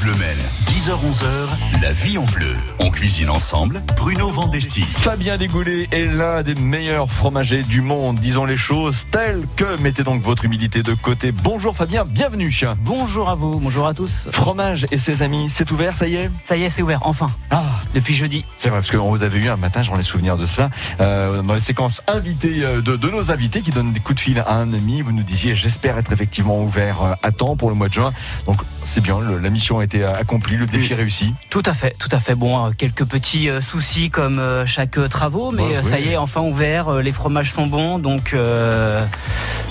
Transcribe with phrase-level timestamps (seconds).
[0.00, 0.36] Bleu Mel,
[0.66, 2.54] 10h-11h, la vie en bleu.
[2.78, 4.82] On cuisine ensemble, Bruno Vandesti.
[4.98, 9.78] Fabien Desgoulets est l'un des meilleurs fromagers du monde, disons les choses telles que.
[9.82, 11.32] Mettez donc votre humilité de côté.
[11.32, 12.50] Bonjour Fabien, bienvenue.
[12.78, 14.28] Bonjour à vous, bonjour à tous.
[14.32, 16.30] Fromage et ses amis, c'est ouvert, ça y est?
[16.44, 17.30] Ça y est, c'est ouvert, enfin.
[17.50, 17.62] Ah,
[17.94, 18.44] Depuis jeudi.
[18.56, 20.70] c'est vrai, parce qu'on vous avait eu un matin, j'en ai souvenir de ça,
[21.00, 24.20] euh, dans les séquences invitées euh, de, de nos invités qui donnent des coups de
[24.20, 25.02] fil à un ami.
[25.02, 28.12] Vous nous disiez, j'espère être effectivement ouvert euh, à temps pour le mois de juin.
[28.46, 31.34] Donc c'est bien, le- la mission a été accomplie, le défi réussi.
[31.50, 32.34] Tout à fait, tout à fait.
[32.36, 35.96] Bon, euh, quelques petits euh, soucis comme euh, chaque euh, travaux, mais Ouais, euh, ça
[35.96, 36.04] oui.
[36.06, 36.88] y est, enfin ouvert.
[36.88, 39.04] euh, les fromages sont bons, donc euh,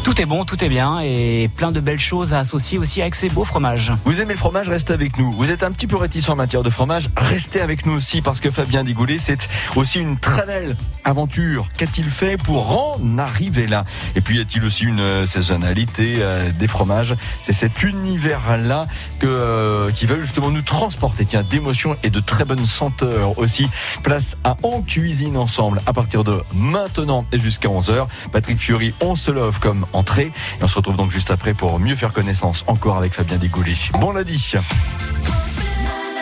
[0.04, 3.16] tout est bon, tout est bien, et plein de belles choses à associer aussi avec
[3.16, 3.94] ces beaux fromages.
[4.04, 5.32] Vous aimez le fromage, restez avec nous.
[5.34, 8.42] Vous êtes un petit peu réticent en matière de fromage, restez avec nous aussi parce
[8.42, 11.68] que Fabien Digoulet, c'est aussi une très belle aventure.
[11.78, 13.86] Qu'a-t-il fait pour en arriver là?
[14.16, 17.16] Et puis y a-t-il aussi une euh, saisonnalité euh, des fromages?
[17.40, 18.88] C'est cet univers-là
[19.20, 23.68] que euh, qui va justement nous transporter, tiens, d'émotions et de très bonnes senteurs aussi.
[24.04, 28.08] Place à On cuisine ensemble à partir de maintenant et jusqu'à 11h.
[28.32, 31.80] Patrick Fiori, on se love comme entrée et on se retrouve donc juste après pour
[31.80, 33.74] mieux faire connaissance encore avec Fabien Digoulet.
[34.00, 34.56] Bon lundi.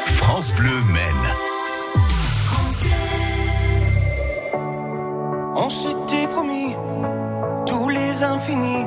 [0.08, 1.27] France Bleu Maine.
[5.55, 6.75] On s'était promis
[7.65, 8.85] tous les infinis.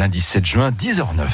[0.00, 1.28] Lundi 7 juin 10h09.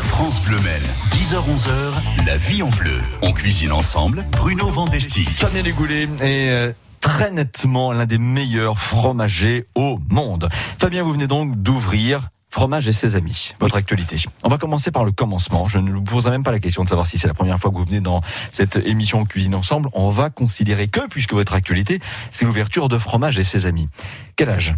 [0.00, 2.98] France Bleu Mel, 10h-11h, la vie en bleu.
[3.22, 5.24] On cuisine ensemble, Bruno Vandesti.
[5.24, 10.50] Fabien Desgoulets est euh, très nettement l'un des meilleurs fromagers au monde.
[10.78, 14.16] Fabien, vous venez donc d'ouvrir Fromage et ses amis, votre actualité.
[14.44, 15.66] On va commencer par le commencement.
[15.66, 17.70] Je ne vous poserai même pas la question de savoir si c'est la première fois
[17.70, 18.20] que vous venez dans
[18.50, 19.88] cette émission Cuisine Ensemble.
[19.94, 21.98] On va considérer que, puisque votre actualité,
[22.30, 23.88] c'est l'ouverture de Fromage et ses amis.
[24.36, 24.74] Quel âge?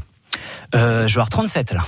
[0.76, 1.84] Euh, je vais avoir 37 là.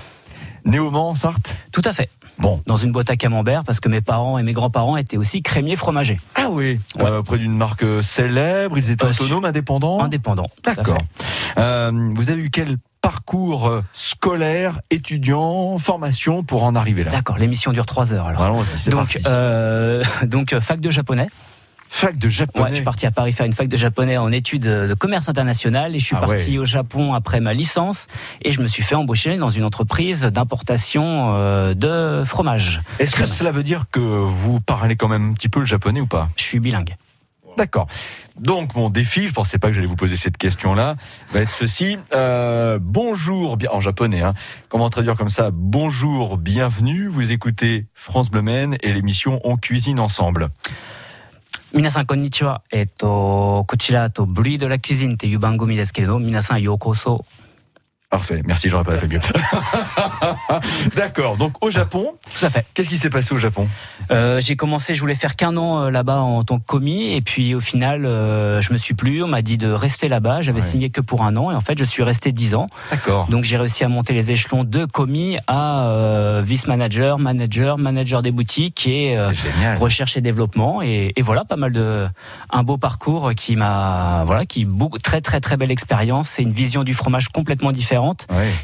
[0.66, 2.10] Né au Mans, Sarthe Tout à fait.
[2.38, 2.60] Bon.
[2.66, 5.76] Dans une boîte à camembert parce que mes parents et mes grands-parents étaient aussi crémiers
[5.76, 6.20] fromagers.
[6.34, 10.48] Ah oui Euh, Auprès d'une marque célèbre, ils étaient Euh, autonomes, indépendants Indépendants.
[10.64, 10.98] D'accord.
[11.56, 17.10] Euh, vous avez eu quel parcours euh, scolaire, étudiant, formation pour en arriver là?
[17.12, 18.64] D'accord, l'émission dure trois heures alors.
[18.88, 19.18] Donc, parti.
[19.26, 21.28] euh, donc euh, fac de japonais.
[21.88, 22.70] Fac de Ouais, japonais.
[22.70, 25.94] je suis parti à Paris faire une fac de japonais en études de commerce international
[25.94, 26.58] et je suis Ah parti ouais.
[26.58, 28.06] au Japon après ma licence
[28.42, 32.82] et je me suis fait embaucher dans une entreprise d'importation euh, de fromage.
[32.98, 36.00] Est-ce que cela veut dire que vous parlez quand même un petit peu le japonais
[36.00, 36.26] ou pas?
[36.36, 36.96] Je suis bilingue.
[37.56, 37.86] D'accord.
[38.38, 40.96] Donc mon défi, je pensais pas que j'allais vous poser cette question-là,
[41.32, 41.96] va être ceci.
[42.12, 44.20] Euh, bonjour, bien en japonais.
[44.20, 44.34] Hein.
[44.68, 45.48] Comment traduire comme ça?
[45.52, 47.08] Bonjour, bienvenue.
[47.08, 48.42] Vous écoutez France Bleu
[48.82, 50.50] et l'émission On cuisine ensemble.
[51.76, 52.62] 皆さんこんにちは。
[52.72, 57.26] えっとこちらとブリードラキュジンっていう番組ですけれど、皆さんようこそ。
[58.16, 58.40] Parfait.
[58.46, 59.20] Merci, j'aurais pas fait mieux.
[60.96, 61.36] D'accord.
[61.36, 62.64] Donc au Japon, Tout à fait.
[62.72, 63.68] qu'est-ce qui s'est passé au Japon?
[64.10, 67.20] Euh, j'ai commencé, je voulais faire qu'un an euh, là-bas en tant que commis, et
[67.20, 69.22] puis au final, euh, je me suis plu.
[69.22, 70.40] On m'a dit de rester là-bas.
[70.40, 70.66] J'avais Ouais.
[70.66, 72.68] signé que pour un an, et en fait, je suis resté dix ans.
[72.90, 73.26] D'accord.
[73.28, 78.86] Donc j'ai réussi à monter les échelons de commis à vice-manager, manager, manager des boutiques
[78.86, 79.18] et
[79.78, 80.80] recherche et développement.
[80.80, 82.06] Et, et voilà, pas mal de
[82.50, 86.30] un beau parcours qui m'a voilà, qui beaucoup très très très belle expérience.
[86.30, 88.05] C'est une vision du fromage complètement différente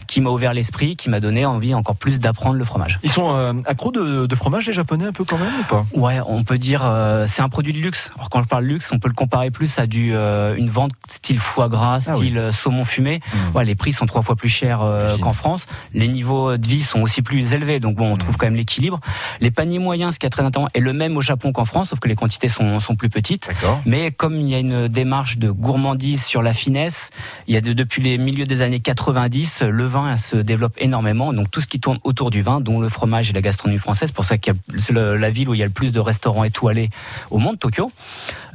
[0.07, 2.99] Qui m'a ouvert l'esprit, qui m'a donné envie encore plus d'apprendre le fromage.
[3.03, 5.85] Ils sont euh, accros de, de fromage les Japonais un peu quand même ou pas?
[5.95, 8.11] Ouais, on peut dire euh, c'est un produit de luxe.
[8.17, 10.93] Alors quand je parle luxe, on peut le comparer plus à du euh, une vente
[11.09, 13.21] style foie gras, Ah style euh, saumon fumé.
[13.53, 13.57] Mm.
[13.57, 15.67] Ouais, les prix sont trois fois plus chers euh, qu'en France.
[15.95, 18.19] Les niveaux de vie sont aussi plus élevés, donc bon, on Mm.
[18.19, 19.01] trouve quand même l'équilibre.
[19.41, 21.89] Les paniers moyens, ce qui est très intéressant, est le même au Japon qu'en France,
[21.91, 23.51] sauf que les quantités sont, sont plus petites.
[23.87, 27.11] Mais comme il y a une démarche de gourmandise sur la finesse,
[27.49, 28.81] il y a de- depuis les milieux des années
[29.29, 31.33] 90, le vin se développe énormément.
[31.33, 34.09] Donc tout ce qui tourne autour du vin, dont le fromage et la gastronomie française,
[34.09, 36.45] c'est pour ça a c'est la ville où il y a le plus de restaurants
[36.45, 36.91] étoilés
[37.31, 37.91] au monde, Tokyo.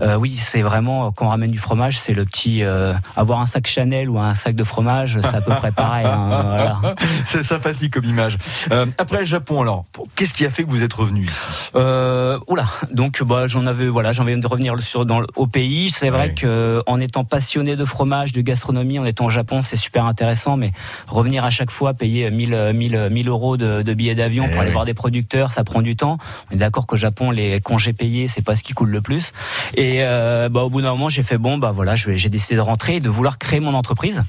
[0.02, 3.46] Euh, oui, c'est vraiment quand on ramène du fromage, c'est le petit euh, avoir un
[3.46, 6.06] sac Chanel ou un sac de fromage, c'est à peu près pareil.
[6.06, 6.28] hein,
[6.82, 6.96] voilà.
[7.26, 8.38] C'est sympathique comme image.
[8.72, 9.86] Euh, après le Japon alors,
[10.16, 11.38] qu'est-ce qui a fait que vous êtes revenu ici?
[11.76, 15.90] Euh, oula, donc bah j'en avais voilà, envie de revenir sur dans le- au pays.
[15.90, 16.34] C'est vrai Ouais.
[16.34, 20.57] que en étant passionné de fromage, de gastronomie, en étant au Japon, c'est super intéressant.
[20.58, 20.72] Mais
[21.08, 24.62] revenir à chaque fois, payer 1000 1000 1000 euros de, de billets d'avion Eh pour
[24.62, 26.18] aller voir des producteurs, ça prend du temps.
[26.52, 29.32] On est d'accord qu'au Japon, les congés payés, c'est pas ce qui coule le plus.
[29.76, 32.62] Et euh, bah au bout d'un moment, j'ai fait bon, bah voilà, j'ai décidé de
[32.62, 34.24] rentrer et de vouloir créer mon entreprise.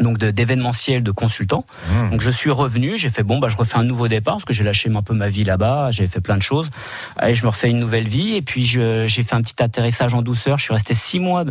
[0.00, 1.64] Donc d'événementiel, de consultant.
[1.88, 2.10] Mmh.
[2.10, 4.52] Donc je suis revenu, j'ai fait bon bah je refais un nouveau départ parce que
[4.52, 6.70] j'ai lâché un peu ma vie là-bas, j'ai fait plein de choses.
[7.16, 10.22] Allez, je me refais une nouvelle vie et puis j'ai fait un petit atterrissage en
[10.22, 10.58] douceur.
[10.58, 11.44] Je suis resté six mois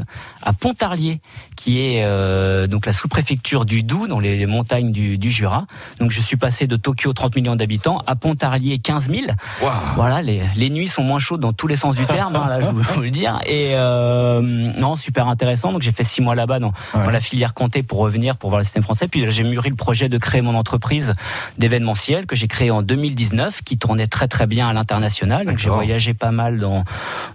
[0.44, 1.22] à Pontarlier,
[1.56, 5.66] qui est euh, donc la sous-préfecture du Doubs, dans les montagnes du, du Jura.
[6.00, 9.22] Donc je suis passé de Tokyo 30 millions d'habitants à Pontarlier 15 000.
[9.62, 9.72] Waouh.
[9.96, 12.62] Voilà, les, les nuits sont moins chaudes dans tous les sens du terme, hein, là
[12.62, 13.40] je vous, je vous le dire.
[13.46, 15.72] Et euh, non, super intéressant.
[15.72, 17.04] Donc j'ai fait six mois là-bas dans, Ouais.
[17.04, 19.08] dans la filière Comté pour revenir pour voir le système français.
[19.08, 21.14] Puis j'ai mûri le projet de créer mon entreprise
[21.58, 25.46] d'événementiel que j'ai créé en 2019, qui tournait très très bien à l'international.
[25.46, 26.84] Donc j'ai voyagé pas mal dans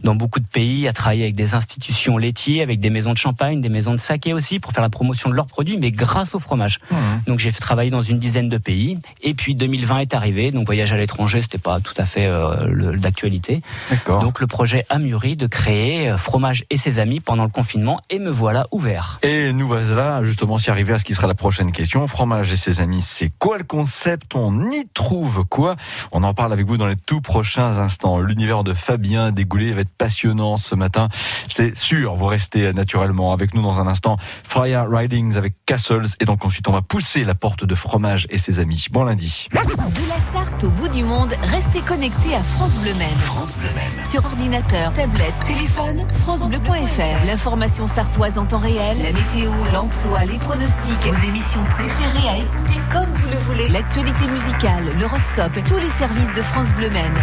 [0.03, 3.61] dans beaucoup de pays, à travailler avec des institutions laitiers, avec des maisons de champagne,
[3.61, 6.39] des maisons de saké aussi pour faire la promotion de leurs produits, mais grâce au
[6.39, 6.79] fromage.
[6.91, 6.97] Mmh.
[7.27, 8.99] Donc j'ai fait travailler dans une dizaine de pays.
[9.23, 12.97] Et puis 2020 est arrivé, donc voyage à l'étranger, c'était pas tout à fait euh,
[12.97, 13.63] d'actualité.
[14.07, 18.01] Donc le projet a mûri de créer euh, Fromage et ses amis pendant le confinement,
[18.11, 19.19] et me voilà ouvert.
[19.23, 22.07] Et nous voilà justement s'y arriver à ce qui sera la prochaine question.
[22.07, 24.35] Fromage et ses amis, c'est quoi le concept?
[24.35, 25.77] On y trouve quoi?
[26.13, 28.21] On en parle avec vous dans les tout prochains instants.
[28.21, 31.09] L'univers de Fabien Dégoulé va être passionnant ce matin.
[31.49, 34.17] C'est sûr, vous restez naturellement avec nous dans un instant.
[34.47, 36.09] Freya Ridings avec Castles.
[36.21, 38.87] Et donc ensuite, on va pousser la porte de Fromage et ses amis.
[38.91, 39.49] Bon lundi.
[39.53, 43.19] De la Sarthe au bout du monde, restez connectés à France Bleu Maine.
[43.19, 44.09] France Bleu Maine.
[44.11, 47.27] Sur ordinateur, tablette, téléphone, francebleu.fr.
[47.27, 52.81] L'information sartoise en temps réel, la météo, l'emploi, les pronostics, vos émissions préférées à écouter
[52.91, 53.69] comme vous le voulez.
[53.69, 57.17] L'actualité musicale, l'horoscope, tous les services de France Bleu Maine.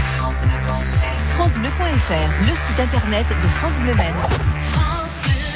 [1.36, 4.16] francebleu.fr, le site internet de France Bleu Maine.
[5.28, 5.47] You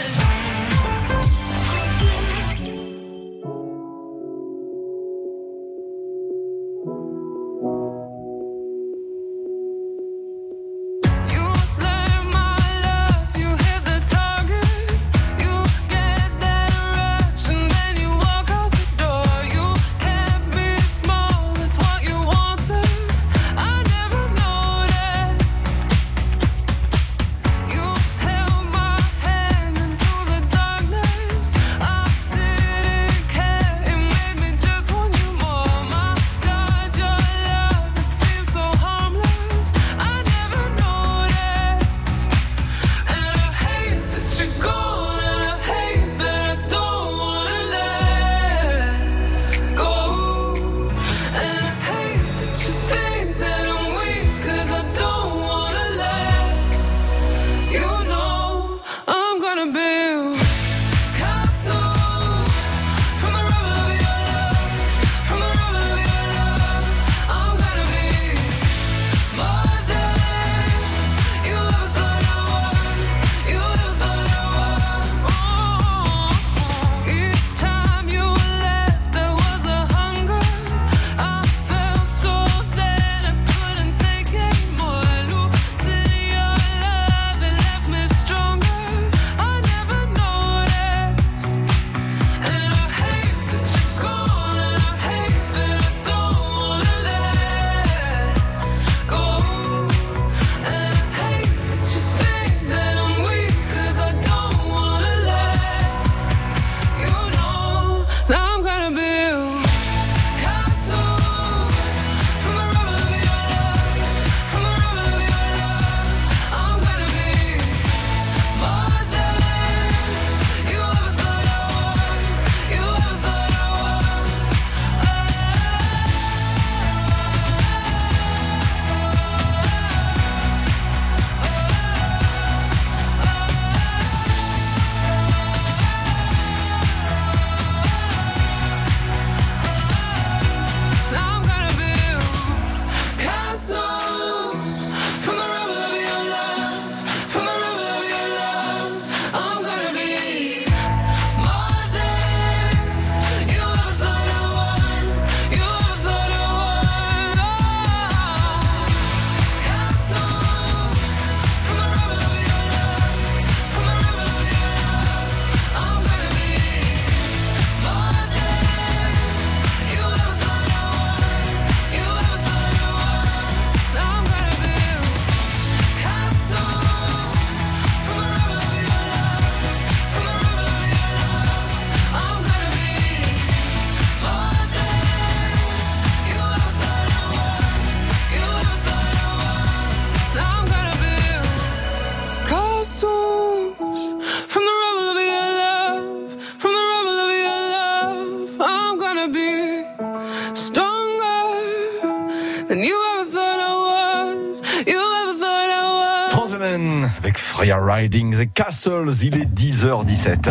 [208.09, 210.49] The Castles, il est 10h17.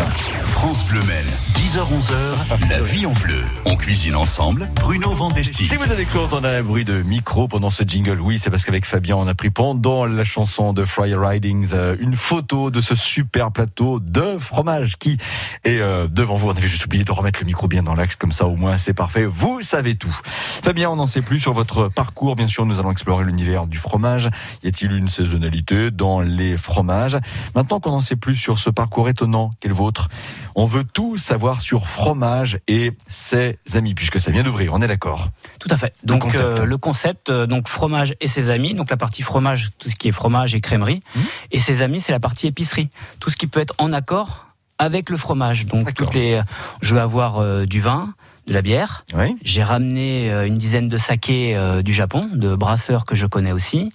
[0.60, 1.24] France Bleu Maine,
[1.54, 3.40] 10h-11h, la vie en bleu.
[3.64, 5.64] On cuisine ensemble, Bruno Vandesti.
[5.64, 8.66] Si vous avez cru entendre un bruit de micro pendant ce jingle, oui, c'est parce
[8.66, 12.82] qu'avec Fabien, on a pris pendant la chanson de Freya Ridings euh, une photo de
[12.82, 15.16] ce super plateau de fromage qui
[15.64, 16.48] est euh, devant vous.
[16.48, 18.76] On avait juste oublié de remettre le micro bien dans l'axe, comme ça au moins
[18.76, 19.24] c'est parfait.
[19.24, 20.14] Vous savez tout.
[20.62, 22.36] Fabien, on n'en sait plus sur votre parcours.
[22.36, 24.28] Bien sûr, nous allons explorer l'univers du fromage.
[24.62, 27.16] Y a-t-il une saisonnalité dans les fromages?
[27.54, 30.08] Maintenant qu'on en sait plus sur ce parcours étonnant qu'est le vôtre,
[30.54, 34.86] on veut tout savoir sur fromage et ses amis, puisque ça vient d'ouvrir, on est
[34.88, 35.28] d'accord
[35.58, 35.92] Tout à fait.
[36.02, 36.42] Le Donc concept.
[36.44, 38.74] euh, le concept, euh, donc fromage et ses amis.
[38.74, 41.22] Donc la partie fromage, tout ce qui est fromage et crèmerie, Mhm.
[41.52, 42.88] et ses amis, c'est la partie épicerie.
[43.20, 44.46] Tout ce qui peut être en accord
[44.78, 45.66] avec le fromage.
[45.66, 46.40] Donc toutes les,
[46.80, 48.14] je vais avoir euh, du vin,
[48.46, 49.04] de la bière.
[49.14, 49.36] Oui.
[49.44, 53.52] J'ai ramené euh, une dizaine de sakés euh, du Japon, de brasseurs que je connais
[53.52, 53.92] aussi,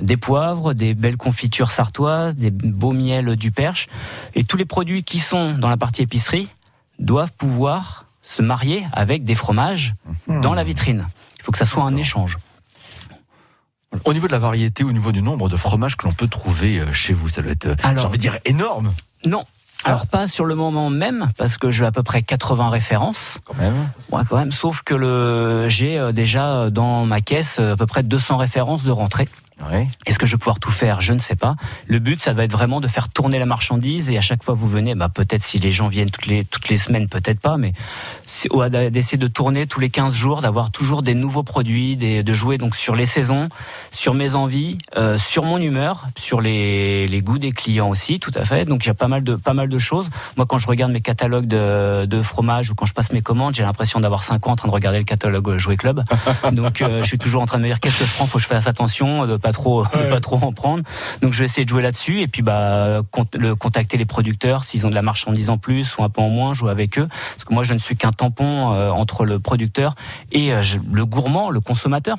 [0.00, 3.88] des poivres, des belles confitures sartoises, des beaux miels du Perche,
[4.34, 6.48] et tous les produits qui sont dans la partie épicerie
[6.98, 9.94] doivent pouvoir se marier avec des fromages
[10.26, 11.06] dans la vitrine.
[11.38, 12.38] Il faut que ça soit un échange.
[14.04, 16.80] Au niveau de la variété, au niveau du nombre de fromages que l'on peut trouver
[16.80, 18.92] euh, chez vous, ça doit être, euh, Alors- j'ai envie de dire, énorme
[19.24, 19.44] Non.
[19.84, 23.38] Alors pas sur le moment même, parce que j'ai à peu près 80 références.
[23.44, 23.88] quand même.
[24.10, 24.50] Ouais, quand même.
[24.52, 28.90] Sauf que le, j'ai euh, déjà dans ma caisse à peu près 200 références de
[28.90, 29.28] rentrée.
[30.04, 31.00] Est-ce que je vais pouvoir tout faire?
[31.00, 31.56] Je ne sais pas.
[31.86, 34.54] Le but, ça va être vraiment de faire tourner la marchandise et à chaque fois
[34.54, 37.56] vous venez, bah peut-être si les gens viennent toutes les toutes les semaines, peut-être pas,
[37.56, 37.72] mais
[38.90, 42.58] d'essayer de tourner tous les 15 jours, d'avoir toujours des nouveaux produits, des, de jouer
[42.58, 43.48] donc sur les saisons,
[43.92, 48.32] sur mes envies, euh, sur mon humeur, sur les, les goûts des clients aussi, tout
[48.34, 48.64] à fait.
[48.66, 50.10] Donc il y a pas mal de pas mal de choses.
[50.36, 53.54] Moi, quand je regarde mes catalogues de, de fromage ou quand je passe mes commandes,
[53.54, 56.02] j'ai l'impression d'avoir 5 ans en train de regarder le catalogue euh, Jouet Club.
[56.52, 58.38] Donc euh, je suis toujours en train de me dire qu'est-ce que je prends, faut
[58.38, 60.82] que je fasse attention de pas trop de pas trop en prendre.
[61.22, 63.00] Donc je vais essayer de jouer là-dessus et puis bah
[63.34, 66.28] le contacter les producteurs s'ils ont de la marchandise en plus ou un peu en
[66.28, 69.38] moins, jouer avec eux parce que moi je ne suis qu'un tampon euh, entre le
[69.38, 69.94] producteur
[70.32, 70.62] et euh,
[70.92, 72.18] le gourmand, le consommateur.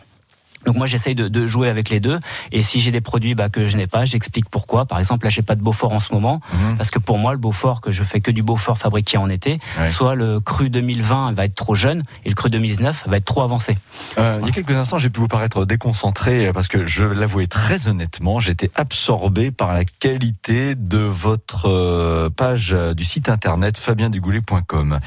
[0.65, 2.19] Donc moi j'essaye de, de jouer avec les deux
[2.51, 4.85] et si j'ai des produits bah, que je n'ai pas, j'explique pourquoi.
[4.85, 6.77] Par exemple là j'ai pas de Beaufort en ce moment Mhm.
[6.77, 9.59] parce que pour moi le Beaufort que je fais que du Beaufort fabriqué en été,
[9.79, 9.87] Ouais.
[9.87, 13.43] soit le cru 2020 va être trop jeune et le cru 2019 va être trop
[13.43, 13.77] avancé.
[14.17, 17.05] Euh, il y a quelques instants, j'ai pu vous paraître déconcentré euh, parce que je
[17.05, 23.77] l'avouais très honnêtement, j'étais absorbé par la qualité de votre euh, page du site internet
[23.77, 24.99] fabiendugoulet.com.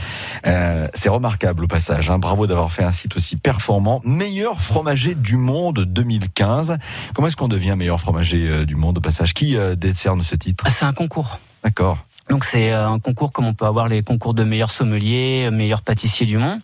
[0.46, 2.10] Euh, c'est remarquable au passage.
[2.10, 2.18] hein.
[2.18, 4.00] Bravo d'avoir fait un site aussi performant.
[4.04, 6.76] Meilleur fromager du monde 2015.
[7.14, 9.34] Comment est-ce qu'on devient meilleur fromager euh, du monde au passage?
[9.34, 10.64] Qui euh, décerne ce titre?
[10.66, 11.38] Ah, c'est un concours.
[11.64, 11.98] D'accord.
[12.30, 15.50] Donc c'est euh, un concours comme on peut avoir les concours de meilleurs sommeliers, euh,
[15.50, 16.60] meilleurs pâtissiers du monde.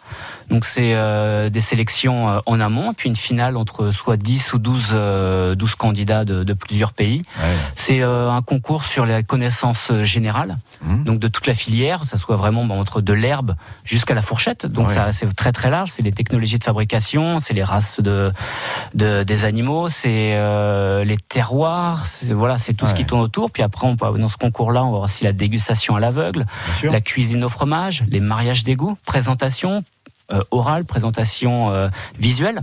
[0.51, 4.59] Donc c'est euh, des sélections euh, en amont, puis une finale entre soit 10 ou
[4.59, 7.23] 12, euh, 12 candidats de, de plusieurs pays.
[7.43, 7.55] Ouais.
[7.75, 11.05] C'est euh, un concours sur les connaissances euh, générales, Mhm.
[11.05, 14.67] donc de toute la filière, ça soit vraiment bon, entre de l'herbe jusqu'à la fourchette.
[14.67, 14.95] Donc Ouais.
[14.95, 15.91] ça c'est très très large.
[15.91, 18.33] C'est les technologies de fabrication, c'est les races de,
[18.95, 23.51] de des animaux, c'est euh, les terroirs, c'est- voilà, c'est tout ce qui tourne autour.
[23.51, 26.45] Puis après, on peut, dans ce concours-là, on va voir aussi la dégustation à l'aveugle,
[26.83, 29.83] la cuisine au fromage, les mariages d'égout, présentation
[30.51, 32.61] orale, présentation euh, visuelle.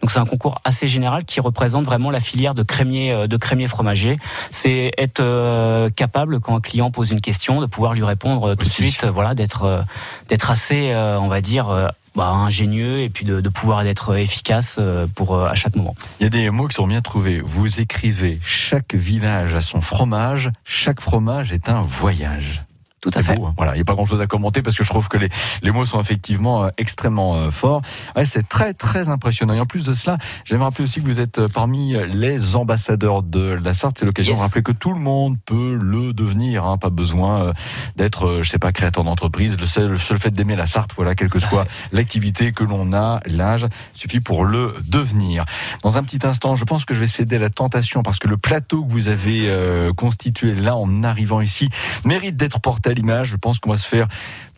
[0.00, 3.36] Donc c'est un concours assez général qui représente vraiment la filière de crémier euh, de
[3.36, 4.18] crémier fromager.
[4.50, 8.54] C'est être euh, capable quand un client pose une question de pouvoir lui répondre euh,
[8.54, 9.82] tout de suite, euh, voilà, d'être euh,
[10.28, 11.68] d'être assez, euh, on va dire.
[11.68, 15.74] euh, bah, ingénieux et puis de, de pouvoir être efficace euh, pour euh, à chaque
[15.76, 15.94] moment.
[16.20, 17.40] Il y a des mots qui sont bien trouvés.
[17.40, 22.64] Vous écrivez chaque village a son fromage, chaque fromage est un voyage.
[23.02, 23.34] Tout à fait.
[23.34, 23.54] beau, hein.
[23.56, 25.28] Voilà, il n'y a pas grand-chose à commenter parce que je trouve que les,
[25.62, 27.82] les mots sont effectivement euh, extrêmement euh, forts.
[28.16, 29.54] Ouais, c'est très très impressionnant.
[29.54, 33.24] Et en plus de cela, j'aimerais rappeler aussi que vous êtes euh, parmi les ambassadeurs
[33.24, 33.96] de la Sarthe.
[33.98, 34.38] C'est l'occasion Yes.
[34.38, 36.64] de rappeler que tout le monde peut le devenir.
[36.64, 36.76] Hein.
[36.78, 37.52] Pas besoin euh,
[37.96, 39.56] d'être, je sais pas, créateur d'entreprise.
[39.58, 42.92] Le seul, le seul fait d'aimer la Sarthe, voilà, quelle que soit l'activité que l'on
[42.92, 45.44] a, l'âge, suffit pour le devenir.
[45.82, 48.28] Dans un petit instant, je pense que je vais céder à la tentation parce que
[48.28, 51.68] le plateau que vous avez euh, constitué là en arrivant ici
[52.04, 53.28] mérite d'être porté l'image.
[53.28, 54.08] Je pense qu'on va se faire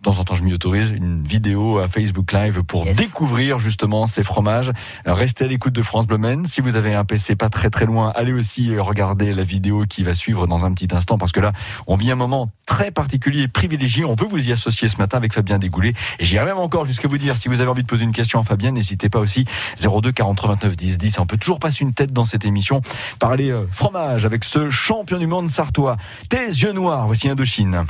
[0.05, 2.97] temps en temps, je m'y autorise une vidéo à Facebook Live pour Yes.
[2.97, 4.71] découvrir justement ces fromages.
[5.07, 6.45] Euh, Restez à l'écoute de France Bleu Maine.
[6.45, 10.03] Si vous avez un PC pas très très loin, allez aussi regarder la vidéo qui
[10.03, 11.53] va suivre dans un petit instant parce que là,
[11.87, 14.05] on vit un moment très particulier et privilégié.
[14.05, 15.95] On veut vous y associer ce matin avec Fabien Dégoulé.
[16.19, 18.39] Et j'irai même encore jusqu'à vous dire, si vous avez envie de poser une question
[18.39, 19.47] à Fabien, n'hésitez pas aussi
[19.83, 21.19] 02 43 29 10 10.
[21.19, 22.83] On peut toujours passer une tête dans cette émission.
[23.19, 25.97] Parler euh, fromage avec ce champion du monde sartois.
[26.29, 27.85] Tes yeux noirs, voici Indochine.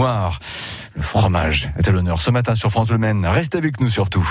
[0.00, 3.26] Le fromage est à l'honneur ce matin sur France Le Maine.
[3.26, 4.26] Reste avec nous surtout.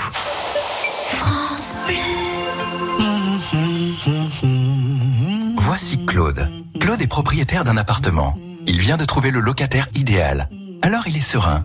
[5.58, 6.50] Voici Claude.
[6.80, 8.36] Claude est propriétaire d'un appartement.
[8.66, 10.48] Il vient de trouver le locataire idéal.
[10.82, 11.64] Alors il est serein.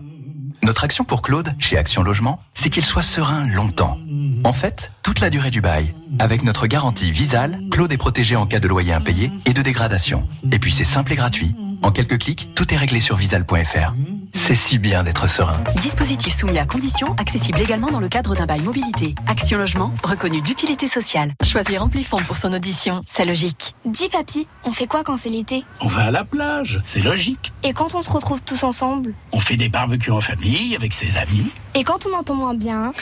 [0.62, 3.98] Notre action pour Claude, chez Action Logement, c'est qu'il soit serein longtemps.
[4.44, 5.94] En fait, toute la durée du bail.
[6.20, 10.28] Avec notre garantie Visal, Claude est protégé en cas de loyer impayé et de dégradation.
[10.52, 11.56] Et puis c'est simple et gratuit.
[11.86, 13.92] En quelques clics, tout est réglé sur visal.fr.
[14.34, 15.62] C'est si bien d'être serein.
[15.80, 19.14] Dispositif soumis à conditions, accessible également dans le cadre d'un bail mobilité.
[19.28, 21.32] Action Logement, reconnu d'utilité sociale.
[21.44, 23.76] Choisir Amplifon pour son audition, c'est logique.
[23.84, 25.62] Dis papy, on fait quoi quand c'est l'été?
[25.80, 27.52] On va à la plage, c'est logique.
[27.62, 29.14] Et quand on se retrouve tous ensemble?
[29.30, 31.52] On fait des barbecues en famille avec ses amis.
[31.76, 32.92] Et quand on entend moins bien?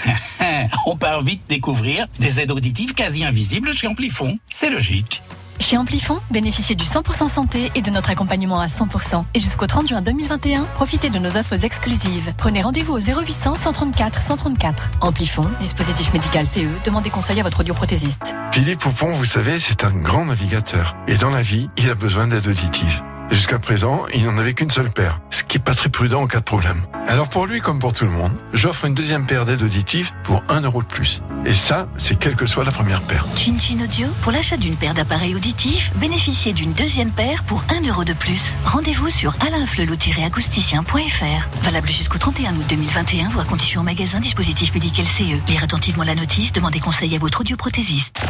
[0.86, 4.38] On part vite découvrir des aides auditives quasi invisibles chez Amplifon.
[4.50, 5.22] C'est logique.
[5.58, 9.24] Chez Amplifon, bénéficiez du 100% santé et de notre accompagnement à 100%.
[9.34, 12.32] Et jusqu'au 30 juin 2021, profitez de nos offres exclusives.
[12.36, 14.90] Prenez rendez-vous au 0800 134 134.
[15.00, 18.34] Amplifon, dispositif médical CE, demandez conseil à votre audioprothésiste.
[18.52, 20.96] Philippe Poupon, vous savez, c'est un grand navigateur.
[21.08, 23.02] Et dans la vie, il a besoin d'aide auditive.
[23.30, 26.26] Jusqu'à présent, il n'en avait qu'une seule paire, ce qui est pas très prudent en
[26.26, 26.82] cas de problème.
[27.06, 30.42] Alors pour lui, comme pour tout le monde, j'offre une deuxième paire d'aides auditives pour
[30.48, 31.22] 1 euro de plus.
[31.44, 33.26] Et ça, c'est quelle que soit la première paire.
[33.36, 37.86] Chin Chin Audio, pour l'achat d'une paire d'appareils auditifs, bénéficiez d'une deuxième paire pour 1
[37.88, 38.56] euro de plus.
[38.64, 41.62] Rendez-vous sur alainflelou-acousticien.fr.
[41.62, 45.44] Valable jusqu'au 31 août 2021, voire conditions au magasin dispositif médical CE.
[45.46, 48.20] Lire attentivement la notice, demandez conseil à votre audioprothésiste.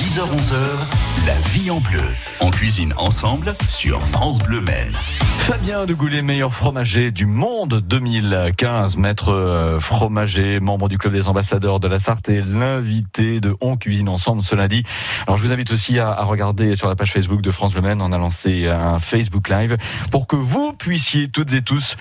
[0.00, 2.00] 10h-11h, la vie en bleu.
[2.40, 4.92] On cuisine ensemble sur France Bleu Maine.
[5.40, 11.28] Fabien de Goulet, meilleur fromager du monde 2015, maître euh, fromager, membre du club des
[11.28, 14.84] ambassadeurs de la Sarthe et l'invité de On Cuisine Ensemble ce lundi.
[15.26, 18.00] Alors je vous invite aussi à, regarder sur la page Facebook de France Le Maine,
[18.00, 19.76] on a lancé un Facebook Live
[20.10, 21.98] pour que vous puissiez toutes et tous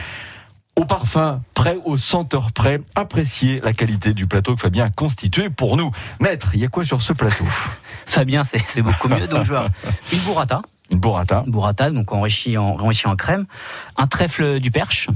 [0.79, 5.49] au parfum près, au senteur près, apprécier la qualité du plateau que Fabien a constitué
[5.49, 5.91] pour nous.
[6.21, 7.43] Maître, il y a quoi sur ce plateau?
[8.05, 9.27] Fabien, c'est c'est beaucoup mieux.
[9.27, 9.53] Donc je
[10.13, 10.61] une burrata.
[10.89, 11.43] Une burrata.
[11.45, 13.45] Une burrata, donc enrichie en, enrichie en crème.
[13.97, 15.09] Un trèfle du perche.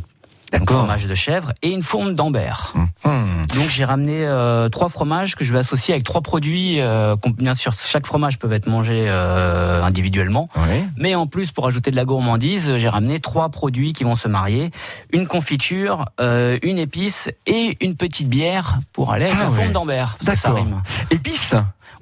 [0.60, 2.74] Donc fromage de chèvre et une fourme d'ambert.
[3.04, 6.80] Hum, Donc j'ai ramené euh, trois fromages que je vais associer avec trois produits.
[6.80, 10.84] Euh, bien sûr, chaque fromage peut être mangé euh, individuellement, oui.
[10.98, 14.28] mais en plus pour ajouter de la gourmandise, j'ai ramené trois produits qui vont se
[14.28, 14.72] marier
[15.12, 19.72] une confiture, euh, une épice et une petite bière pour aller avec Ah la fourme
[19.72, 20.18] d'ambert.
[20.22, 20.56] D'accord.
[20.56, 20.82] rime.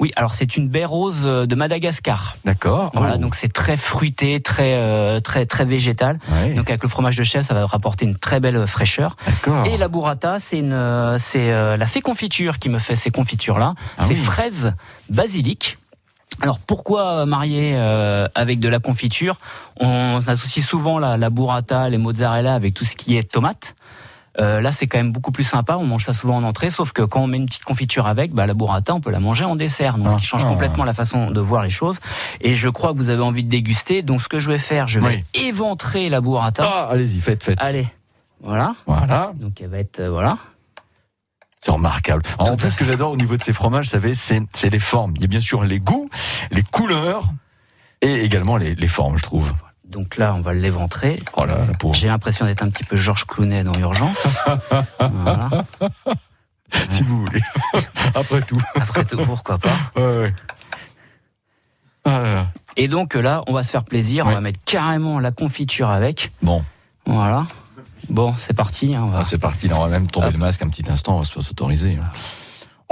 [0.02, 2.36] Oui, alors c'est une baie rose euh, de Madagascar.
[2.44, 2.92] D'accord.
[2.94, 3.20] Voilà, Oh.
[3.20, 6.18] donc c'est très fruité, très euh, très très végétal.
[6.30, 6.56] Ouais.
[6.56, 9.16] Donc avec le fromage de chèvre, ça va rapporter une très belle fraîcheur.
[9.28, 9.66] D'accord.
[9.68, 13.12] Et la burrata, c'est une, euh, c'est euh, la fée confiture qui me fait ces
[13.12, 13.76] confitures là.
[14.00, 14.20] Ah c'est oui.
[14.20, 14.74] fraises
[15.10, 15.78] basilic.
[16.42, 19.38] Alors pourquoi euh, marier euh, avec de la confiture?
[19.80, 23.76] On associe souvent la, la burrata, les mozzarella avec tout ce qui est tomate.
[24.39, 25.76] Euh, là, c'est quand même beaucoup plus sympa.
[25.78, 28.32] On mange ça souvent en entrée, sauf que quand on met une petite confiture avec,
[28.32, 29.98] bah, la burrata, on peut la manger en dessert.
[29.98, 30.50] Donc, ce qui change Ah.
[30.50, 32.00] complètement la façon de voir les choses.
[32.39, 34.02] Et je crois que vous avez envie de déguster.
[34.04, 36.63] Donc, ce que je vais faire, je vais éventrer la burrata.
[36.65, 37.58] Ah, allez-y, faites, faites.
[37.62, 37.88] Allez,
[38.41, 38.74] voilà.
[38.88, 39.34] Voilà.
[39.36, 40.38] Donc, elle va être euh, voilà.
[41.63, 42.24] C'est remarquable.
[42.39, 44.80] En plus, ce que j'adore au niveau de ces fromages, vous savez, c'est c'est les
[44.80, 45.13] formes.
[45.17, 46.10] Il y a bien sûr les goûts,
[46.50, 47.26] les couleurs
[48.02, 49.54] et également les, les formes, je trouve.
[49.91, 51.21] Donc là, on va l'éventrer.
[51.36, 51.45] Oh.
[51.93, 54.25] J'ai l'impression d'être un petit peu Georges Clounet dans Urgence.
[54.99, 55.49] voilà.
[56.89, 57.41] Si vous voulez.
[58.15, 58.62] Après tout.
[58.75, 59.75] Après tout, pourquoi pas.
[59.95, 60.34] Ouais, ouais.
[62.06, 62.47] Ah là là.
[62.77, 64.25] Et donc là, on va se faire plaisir.
[64.25, 66.32] On va mettre carrément la confiture avec.
[66.41, 66.63] Bon,
[67.06, 67.45] Voilà.
[68.10, 68.95] Bon, c'est parti.
[68.95, 69.67] hein, on va ah, c'est parti.
[69.67, 70.34] Là, on va même tomber Hop.
[70.34, 71.15] le masque un petit instant.
[71.15, 71.97] On va se s'autoriser.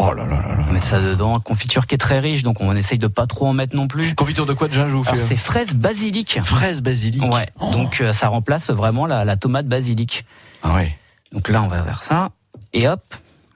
[0.01, 0.71] Oh là là là là.
[0.71, 1.39] mettre ça dedans.
[1.41, 4.15] Confiture qui est très riche, donc on essaye de pas trop en mettre non plus.
[4.15, 6.39] Confiture de quoi déjà, je vous fais Alors c'est fraise basilic.
[6.41, 7.21] Fraise basilic.
[7.23, 7.49] Ouais.
[7.59, 7.69] Oh.
[7.71, 10.23] Donc euh, ça remplace vraiment la, la tomate basilic.
[10.63, 10.97] Ah ouais.
[11.33, 12.29] Donc là, on va faire ça.
[12.73, 13.01] Et hop,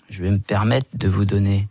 [0.10, 1.68] je vais me permettre de vous donner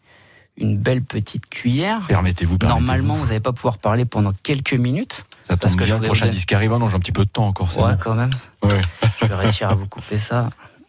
[0.56, 2.00] une belle petite cuillère.
[2.08, 2.86] Permettez-vous, permettez-vous.
[2.86, 5.24] Normalement, vous n'allez pas pouvoir parler pendant quelques minutes.
[5.42, 5.98] ça parce tombe que bien.
[5.98, 6.72] Le prochain disque arrive.
[6.72, 7.70] Ah Non, j'ai un petit peu de temps encore.
[7.72, 8.30] c'est Ouais, quand même.
[8.62, 8.80] Ouais.
[9.20, 10.48] Je vais réussir à vous couper ça.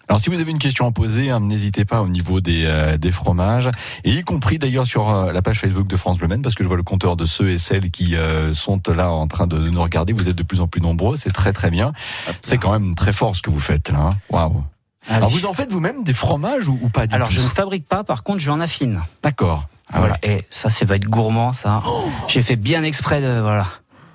[0.10, 2.98] Alors si vous avez une question à poser, hein, n'hésitez pas au niveau des, euh,
[2.98, 3.70] des fromages,
[4.04, 6.64] et y compris d'ailleurs sur euh, la page Facebook de France Bleu Maine, parce que
[6.64, 9.58] je vois le compteur de ceux et celles qui euh, sont là en train de,
[9.58, 10.12] de nous regarder.
[10.12, 11.94] Vous êtes de plus en plus nombreux, c'est très très bien.
[12.42, 14.00] C'est quand même très fort ce que vous faites là.
[14.00, 14.18] hein.
[14.30, 14.64] Waouh.
[15.10, 15.40] Alors Allez.
[15.40, 17.86] vous en faites vous-même des fromages ou, ou pas du Alors, tout je ne fabrique
[17.88, 19.02] pas, par contre, je en affine.
[19.22, 19.68] D'accord.
[19.92, 20.14] Ah voilà.
[20.24, 20.38] ouais.
[20.38, 21.82] Et ça, ça va être gourmand, ça.
[22.28, 23.40] J'ai fait bien exprès de.
[23.42, 23.68] Voilà.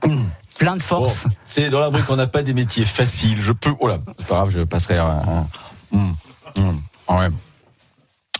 [0.58, 1.24] Plein de force.
[1.24, 3.40] Bon, c'est dans la brique, on n'a pas des métiers faciles.
[3.42, 3.74] Je peux.
[3.80, 4.96] Oh là, c'est pas grave, je passerai.
[4.96, 5.46] à un-
[5.92, 6.14] Hum,
[6.56, 7.28] hum, ouais.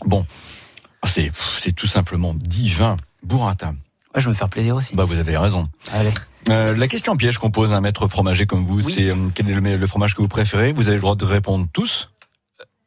[0.05, 0.25] Bon,
[1.05, 2.97] c'est c'est tout simplement divin.
[3.23, 3.69] Burrata.
[3.69, 4.95] Ouais, je vais me faire plaisir aussi.
[4.95, 5.69] Bah vous avez raison.
[5.91, 6.13] Allez.
[6.49, 8.93] Euh, la question piège qu'on pose à un maître fromager comme vous, Oui.
[8.93, 10.71] c'est euh, quel est le, le fromage que vous préférez?
[10.73, 12.09] Vous avez le droit de répondre tous.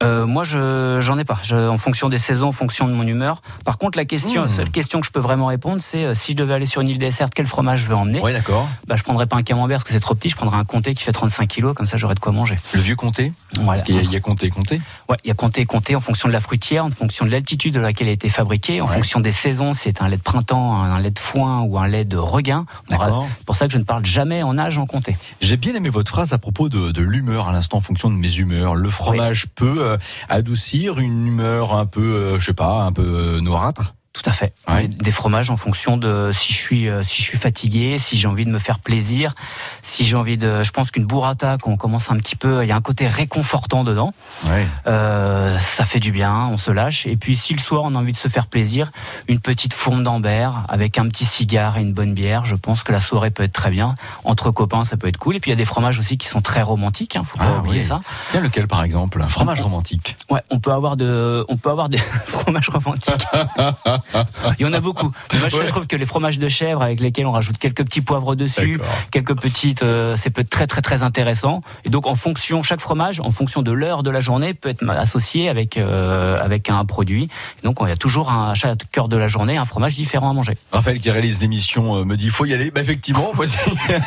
[0.03, 1.38] Euh, moi, je j'en ai pas.
[1.43, 3.43] Je, en fonction des saisons, en fonction de mon humeur.
[3.65, 4.47] Par contre, la question, Mmh.
[4.47, 6.81] la seule question que je peux vraiment répondre, c'est euh, si je devais aller sur
[6.81, 8.21] une île déserte, quel fromage je veux emmener?
[8.23, 8.69] Oui, d'accord.
[8.87, 10.29] Bah, je prendrais pas un camembert parce que c'est trop petit.
[10.29, 12.57] Je prendrais un comté qui fait 35 kilos, comme ça j'aurais de quoi manger.
[12.75, 13.33] Le vieux comté?
[13.55, 13.67] Voilà.
[13.73, 14.81] Parce qu'il y a- il y a compté, compté.
[15.09, 17.75] Ouais, il y a compté, compté en fonction de la fruitière, en fonction de l'altitude
[17.75, 18.95] de laquelle elle a été fabriquée, en Ouais.
[18.95, 21.87] fonction des saisons, si c'est un lait de printemps, un lait de foin ou un
[21.87, 22.67] lait de regain.
[22.88, 23.27] D'accord.
[23.38, 25.17] C'est pour ça que je ne parle jamais en âge en comté.
[25.41, 28.15] J'ai bien aimé votre phrase à propos de, de l'humeur à l'instant en fonction de
[28.17, 28.75] mes humeurs.
[28.75, 29.91] Le fromage peut euh,
[30.28, 33.94] adoucir une humeur un peu, euh, je sais pas, un peu euh, noirâtre.
[34.12, 34.53] Tout à fait.
[34.68, 34.88] Ouais.
[34.88, 38.29] Des fromages en fonction de si je suis euh, si je suis fatigué, si j'ai
[38.29, 39.35] envie de me faire plaisir,
[39.81, 40.62] si j'ai envie de.
[40.62, 43.07] Je pense qu'une burrata, quand on commence un petit peu, il y a un côté
[43.09, 44.12] réconfortant dedans.
[44.44, 44.66] Ouais.
[44.87, 47.07] Euh, ça fait du bien, on se lâche.
[47.07, 48.90] Et puis si le soir on a envie de se faire plaisir,
[49.29, 52.92] une petite fourme d'ambert avec un petit cigare et une bonne bière, je pense que
[52.92, 53.94] la soirée peut être très bien.
[54.25, 55.37] Entre copains, ça peut être cool.
[55.37, 57.55] Et puis il y a des fromages aussi qui sont très romantiques, hein, faut pas
[57.57, 57.87] Ah, oublier oui.
[57.87, 58.01] ça.
[58.31, 59.22] Tiens, lequel par exemple?
[59.22, 60.16] Un fromage romantique.
[60.31, 63.25] Ouais, on peut avoir de, on peut avoir des fromages romantiques.
[64.59, 65.11] Il y en a beaucoup.
[65.33, 65.67] Mais moi, je Ouais.
[65.67, 69.38] trouve que les fromages de chèvre avec lesquels on rajoute quelques petits poivres dessus, quelques
[69.38, 71.61] petites, euh, c'est peut être très très très intéressant.
[71.85, 74.88] Et donc en fonction, chaque fromage, en fonction de l'heure de la journée, peut être
[74.91, 77.25] associé avec euh, avec un produit.
[77.62, 79.95] Et donc il y a toujours un, à chaque heure de la journée un fromage
[79.95, 80.55] différent à manger.
[80.73, 82.71] Raphaël qui réalise l'émission euh, me dit faut y aller.
[82.71, 83.59] Bah effectivement, voici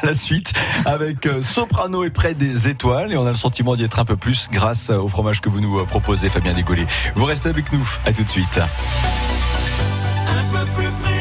[0.04, 0.54] la suite
[0.86, 4.06] avec euh, Soprano est près des étoiles et on a le sentiment d'y être un
[4.06, 6.86] peu plus grâce au fromage que vous nous proposez, Fabien Dégolé.
[7.16, 7.88] Vous restez avec nous.
[8.06, 8.60] À tout de suite.
[10.28, 11.15] Un peu plus près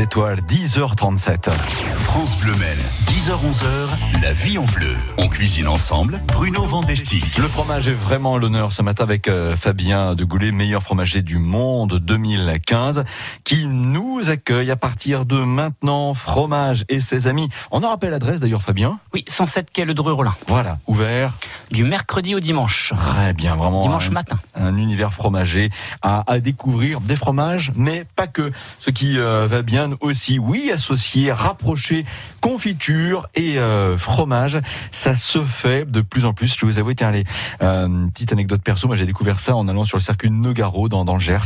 [0.00, 1.50] étoiles, 10h37.
[1.94, 4.94] France Bleu Maine, 10h-11h, la vie en bleu.
[5.18, 7.36] On cuisine ensemble, Bruno Vandestick.
[7.36, 11.20] Le fromage est vraiment à l'honneur ce matin avec euh, Fabien de Goulet, meilleur fromager
[11.20, 13.04] du monde 2015,
[13.44, 17.50] qui nous accueille à partir de maintenant, fromage et ses amis.
[17.70, 18.98] On en rappelle l'adresse d'ailleurs Fabien?
[19.12, 20.34] Oui, 107 quai Le Dreux-Rollin.
[20.46, 21.34] Voilà, ouvert
[21.70, 22.94] Du mercredi au dimanche.
[22.96, 23.82] Très bien, vraiment.
[23.82, 24.38] Dimanche un, matin.
[24.54, 28.50] Un univers fromager à, à découvrir, des fromages, mais pas que.
[28.78, 32.04] Ce qui euh, va bien aussi, oui, associer, rapprocher
[32.40, 34.58] confiture et euh, fromage,
[34.92, 36.56] ça se fait de plus en plus.
[36.58, 37.24] Je vous avoue, tiens, allez,
[37.62, 41.04] euh, petite anecdote perso, moi j'ai découvert ça en allant sur le circuit Nogaro dans,
[41.04, 41.40] dans le Gers,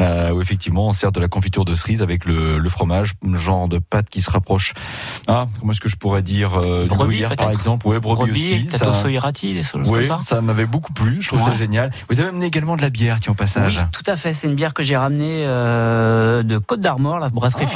[0.00, 3.36] euh, où effectivement on sert de la confiture de cerise avec le, le fromage, un
[3.36, 4.72] genre de pâte qui se rapproche.
[5.26, 8.66] Ah, comment est-ce que je pourrais dire euh, du gruyère, par exemple, ouais, brebis, Brebis,
[8.68, 8.78] aussi.
[8.78, 10.36] ça- soirati, des choses oui, comme ça.
[10.36, 11.18] ça m'avait beaucoup plu.
[11.20, 11.90] Je trouve ça génial.
[12.08, 13.76] Vous avez amené également de la bière, tiens, au passage.
[13.78, 14.32] Oui, tout à fait.
[14.32, 17.72] C'est une bière que j'ai ramenée euh, de Côte d'Armor, la brasserie Ah,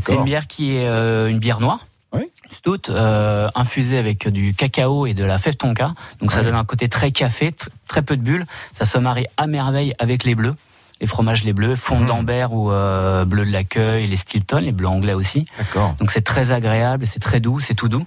[0.00, 1.86] C'est une bière qui est euh, une bière noire.
[2.12, 2.24] Oui.
[2.50, 5.92] Stout, euh, infusée avec du cacao et de la fève tonka.
[6.20, 8.44] Donc ça donne un côté très café, tr- très peu de bulles.
[8.74, 10.54] Ça se marie à merveille avec les bleus.
[11.00, 12.06] Les fromages les bleus, fond Mhm.
[12.06, 15.46] d'Ambert ou euh, bleu de l'accueil, les Stilton, les bleus anglais aussi.
[15.58, 15.94] D'accord.
[15.98, 18.04] Donc c'est très agréable, c'est très doux, c'est tout doux.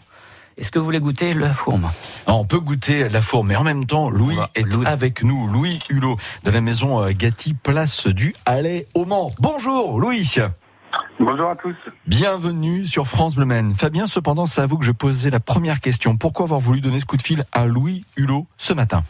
[0.57, 1.89] Est-ce que vous voulez goûter le fourme?
[2.27, 4.85] Alors, on peut goûter la fourme, mais en même temps, Louis est Louis.
[4.85, 5.47] avec nous.
[5.47, 9.31] Louis Hulot de la maison Gatti, place du Allais au Mans.
[9.41, 10.35] Bonjour, Louis.
[11.19, 11.75] Bonjour à tous.
[12.08, 13.73] Bienvenue sur France Bleu Maine.
[13.73, 16.17] Fabien, cependant, c'est à vous que je posais la première question.
[16.17, 19.04] Pourquoi avoir voulu donner ce coup de fil à Louis Hulot ce matin?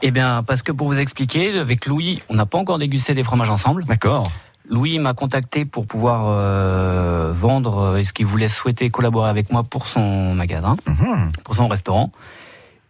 [0.00, 3.22] Eh bien, parce que pour vous expliquer, avec Louis, on n'a pas encore dégusté des
[3.24, 3.84] fromages ensemble.
[3.84, 4.30] D'accord.
[4.70, 9.62] Louis m'a contacté pour pouvoir euh, vendre, euh, est-ce qu'il voulait souhaiter collaborer avec moi
[9.62, 11.28] pour son magasin, Mhm.
[11.44, 12.10] pour son restaurant.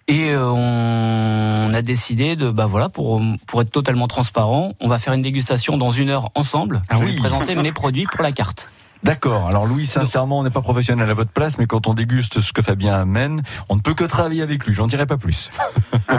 [0.07, 4.99] Et euh, on a décidé de, bah voilà, pour, pour être totalement transparent, on va
[4.99, 6.83] faire une dégustation dans une heure ensemble.
[6.91, 7.17] Ah Je vais oui.
[7.17, 8.69] présenter mes produits pour la carte.
[9.03, 9.47] D'accord.
[9.49, 12.53] Alors Louis, sincèrement, on n'est pas professionnel à votre place, mais quand on déguste ce
[12.53, 14.75] que Fabien amène, on ne peut que travailler avec lui.
[14.75, 15.51] J'en dirai pas plus.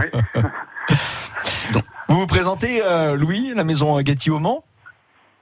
[1.73, 1.83] Donc.
[2.09, 4.63] Vous vous présentez, euh, Louis, la maison Gatti au Mans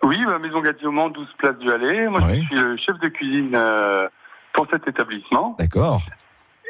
[0.04, 2.08] Oui, ma maison Gatti au Mans, 12 Place du Allée.
[2.08, 2.42] Moi, Oui.
[2.42, 4.08] je suis le chef de cuisine euh,
[4.54, 5.56] pour cet établissement.
[5.60, 6.02] D'accord.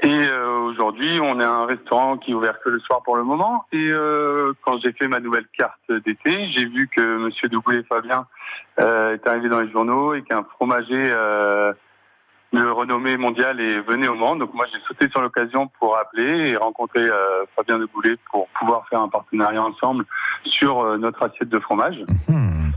[0.04, 3.24] Et euh, aujourd'hui, on est un restaurant qui est ouvert que le soir pour le
[3.24, 3.66] moment.
[3.72, 8.28] Et euh, quand j'ai fait ma nouvelle carte d'été, j'ai vu que Monsieur Doublé Fabien
[8.82, 11.72] euh, est arrivé dans les journaux et qu'un fromager euh,
[12.52, 14.36] de renommée mondiale est venu au Mans.
[14.36, 18.50] Donc moi, j'ai sauté sur l'occasion pour appeler et rencontrer euh, Fabien de Goulet pour
[18.60, 20.04] pouvoir faire un partenariat ensemble
[20.44, 22.04] sur euh, notre assiette de fromage.
[22.28, 22.72] Hmm.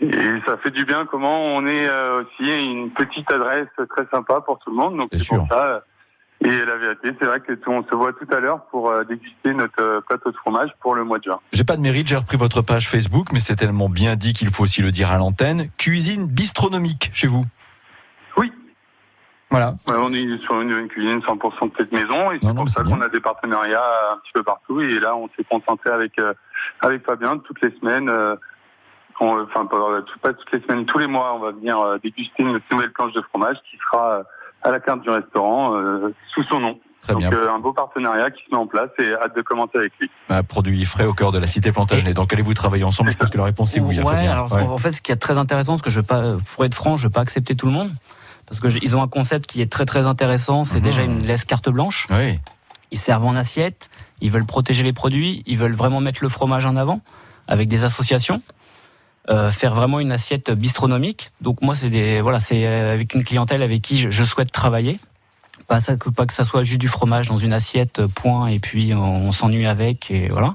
[0.00, 4.40] Et ça fait du bien comment on est euh, aussi une petite adresse très sympa
[4.40, 4.96] pour tout le monde.
[4.96, 5.84] Donc c'est pour ça.
[6.42, 9.04] Et la vérité, c'est vrai que tout- on se voit tout à l'heure pour euh,
[9.04, 11.40] déguster notre euh, plateau de fromage pour le mois de juin.
[11.52, 14.50] J'ai pas de mérite, j'ai repris votre page Facebook, mais c'est tellement bien dit qu'il
[14.50, 15.70] faut aussi le dire à l'antenne.
[15.78, 17.44] Cuisine bistronomique chez vous.
[18.36, 18.52] Oui.
[19.50, 19.76] Voilà.
[19.88, 22.82] Ouais, on est sur une, une cuisine 100% de cette maison et c'est pour ça
[22.82, 24.80] qu'on a des partenariats un petit peu partout.
[24.82, 26.34] Et là, on s'est concentré avec euh,
[26.82, 28.10] avec Fabien toutes les semaines.
[28.10, 28.36] euh,
[29.20, 31.96] on- Enfin, pas, tout- pas toutes les semaines, tous les mois, on va venir euh,
[31.98, 34.22] déguster notre nouvelle planche de fromage qui sera
[34.62, 36.78] à la carte du restaurant euh, sous son nom.
[37.02, 37.32] Très Donc bien.
[37.32, 40.10] euh, un beau partenariat qui se met en place et hâte de commencer avec lui.
[40.28, 42.14] Un produit frais au cœur de la cité Plantagenet.
[42.14, 43.12] Donc allez-vous travailler ensemble?
[43.12, 44.00] Je pense que la réponse est oui.
[44.00, 44.62] Ouais, alors Ouais.
[44.62, 46.22] en fait, ce qui est très intéressant, parce que je vais pas,
[46.54, 47.92] pour être franc, je vais pas accepter tout le monde,
[48.46, 50.64] parce que je- ils ont un concept qui est très très intéressant.
[50.64, 50.84] C'est Mhm.
[50.84, 52.08] déjà une laisse carte blanche.
[52.10, 52.40] Oui.
[52.90, 53.88] Ils servent en assiette.
[54.20, 55.42] Ils veulent protéger les produits.
[55.46, 57.00] Ils veulent vraiment mettre le fromage en avant
[57.46, 58.42] avec des associations.
[59.28, 61.32] Euh, faire vraiment une assiette bistronomique.
[61.40, 64.52] Donc moi, c'est des voilà, c'est euh, avec une clientèle avec qui je, je souhaite
[64.52, 65.00] travailler.
[65.66, 68.60] Pas ça pas que ça soit juste du fromage dans une assiette euh, point et
[68.60, 70.54] puis on, on s'ennuie avec et voilà.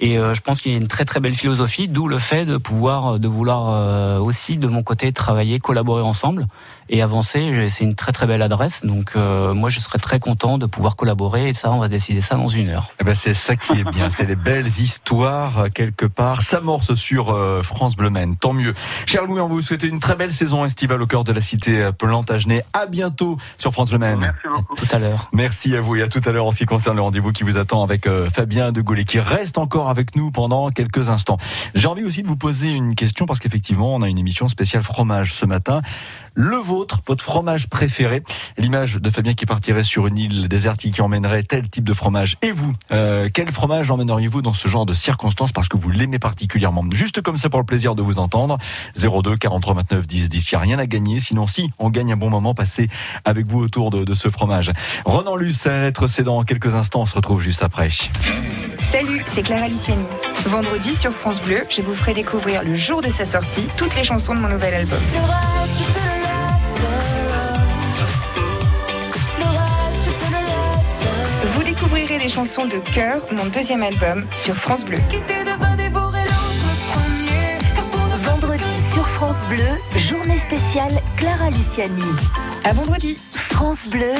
[0.00, 2.46] Et euh, je pense qu'il y a une très très belle philosophie, d'où le fait
[2.46, 6.46] de pouvoir, de vouloir euh, aussi de mon côté travailler, collaborer ensemble
[6.90, 7.68] et avancer.
[7.68, 10.96] C'est une très très belle adresse, donc euh, moi je serais très content de pouvoir
[10.96, 12.88] collaborer et ça on va décider ça dans une heure.
[13.00, 16.94] Eh ben c'est ça qui est bien, c'est les belles histoires euh, quelque part s'amorcent
[16.94, 18.36] sur euh, France Bleu Maine.
[18.36, 18.74] Tant mieux.
[19.06, 21.80] Cher Louis, on vous souhaite une très belle saison estivale au cœur de la cité
[21.80, 22.64] euh, Plantagenet.
[22.72, 24.18] À bientôt sur France Bleu Maine.
[24.20, 24.74] Merci beaucoup.
[24.74, 25.28] Tout à l'heure.
[25.32, 27.44] Merci à vous et à tout à l'heure en ce qui concerne le rendez-vous qui
[27.44, 31.38] vous attend avec euh, Fabien de Gaulle qui reste encore avec nous pendant quelques instants.
[31.74, 34.82] J'ai envie aussi de vous poser une question parce qu'effectivement on a une émission spéciale
[34.82, 35.82] fromage ce matin.
[36.34, 38.22] Le vôtre, votre fromage préféré.
[38.56, 42.36] L'image de Fabien qui partirait sur une île désertique qui emmènerait tel type de fromage.
[42.42, 46.18] Et vous, euh, quel fromage emmèneriez-vous dans ce genre de circonstances parce que vous l'aimez
[46.18, 46.84] particulièrement?
[46.92, 48.58] Juste comme ça pour le plaisir de vous entendre.
[48.96, 50.50] 02 43 29 10 10.
[50.50, 51.18] Il n'y a rien à gagner.
[51.18, 52.88] Sinon, si, on gagne un bon moment passé
[53.24, 54.72] avec vous autour de, ce fromage.
[55.04, 57.02] Ronan Luce, la lettre C dans quelques instants.
[57.02, 57.88] On se retrouve juste après.
[58.80, 60.04] Salut, c'est Clara Luciani.
[60.46, 64.04] Vendredi sur France Bleu, je vous ferai découvrir le jour de sa sortie toutes les
[64.04, 64.98] chansons de mon nouvel album.
[71.54, 74.98] Vous découvrirez les chansons de Cœur, mon deuxième album, sur France Bleu.
[78.24, 82.02] Vendredi sur France Bleu, journée spéciale Clara Luciani.
[82.64, 83.18] À vendredi.
[83.32, 84.14] France Bleu,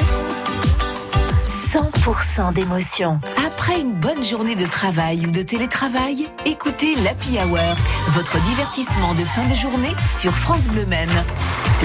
[1.71, 3.21] 100% d'émotion.
[3.45, 7.75] Après une bonne journée de travail ou de télétravail, écoutez l'Happy Hour,
[8.09, 11.23] votre divertissement de fin de journée sur France Bleu Maine.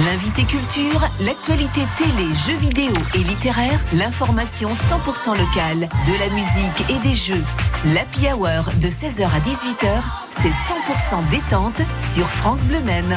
[0.05, 6.99] L'invité culture, l'actualité télé, jeux vidéo et littéraire, l'information 100% locale, de la musique et
[7.07, 7.45] des jeux.
[7.85, 11.81] L'Happy Hour de 16h à 18h, c'est 100% détente
[12.13, 13.17] sur France Bleu Maine.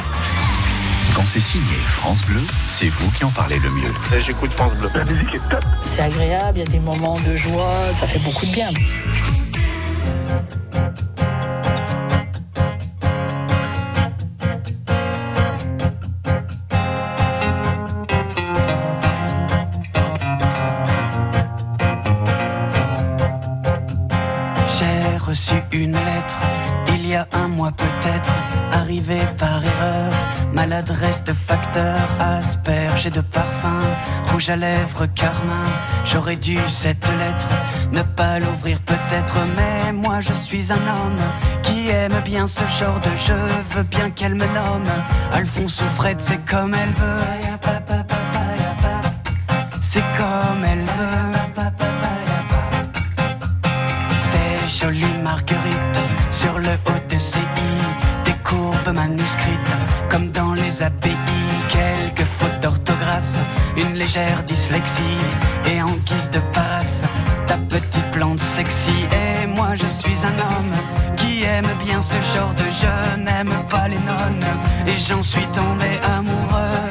[1.14, 3.92] Quand c'est signé France Bleu, c'est vous qui en parlez le mieux.
[4.20, 4.88] J'écoute France Bleu.
[4.94, 5.64] La musique est top.
[5.82, 8.70] C'est agréable, il y a des moments de joie, ça fait beaucoup de bien.
[24.78, 26.38] J'ai reçu une lettre
[27.00, 28.32] il y a un mois peut-être,
[28.72, 30.12] arrivée par erreur.
[30.52, 33.80] Maladresse de facteur, asperge et de parfum,
[34.30, 35.66] rouge à lèvres, carmin.
[36.04, 37.48] J'aurais dû cette lettre
[37.92, 41.20] ne pas l'ouvrir peut-être, mais moi je suis un homme
[41.62, 43.40] qui aime bien ce genre de jeu.
[43.70, 44.90] Veux bien qu'elle me nomme
[45.32, 47.20] Alphonse ou Fred, c'est comme elle veut.
[49.80, 51.64] C'est comme elle veut.
[54.32, 57.40] Des jolies marguerites sur le haut de ses
[64.00, 65.18] légère dyslexie
[65.66, 67.02] et en guise de paraphe,
[67.46, 68.98] ta petite plante sexy.
[69.12, 70.74] Et moi je suis un homme
[71.18, 74.46] qui aime bien ce genre de jeu, n'aime pas les nonnes
[74.86, 76.88] et j'en suis tombé amoureux.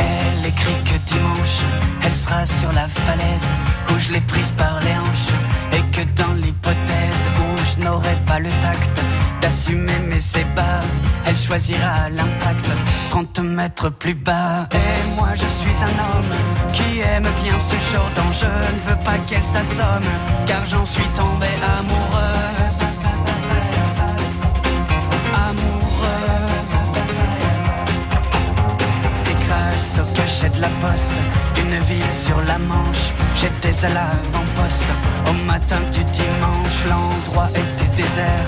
[0.00, 1.58] Elle écrit que dimanche,
[2.02, 3.48] elle sera sur la falaise
[3.90, 4.79] où je l'ai prise par
[11.50, 12.66] choisira l'impact
[13.10, 14.68] 30 mètres plus bas.
[14.70, 16.32] Et moi je suis un homme
[16.72, 18.46] qui aime bien ce genre d'enjeu.
[18.46, 20.10] Ne veux pas qu'elle s'assomme,
[20.46, 21.48] car j'en suis tombé
[21.78, 22.46] amoureux.
[29.30, 31.18] Et grâce au cachet de la poste
[31.56, 34.90] d'une ville sur la Manche, j'étais à l'avant-poste.
[35.28, 38.46] Au matin du dimanche, l'endroit était désert.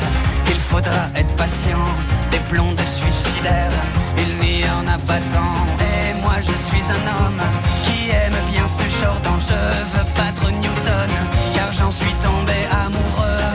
[0.55, 1.87] Il faudra être patient,
[2.31, 3.79] des blondes suicidaires.
[4.19, 5.55] Il n'y en a pas cent.
[5.81, 7.43] Et moi je suis un homme
[7.85, 9.65] qui aime bien ce genre d'enjeu.
[9.93, 11.11] Veux battre Newton,
[11.55, 13.49] car j'en suis tombé amoureux.